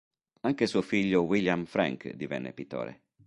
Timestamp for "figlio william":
0.81-1.63